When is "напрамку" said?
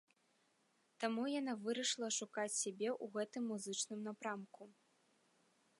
4.09-4.63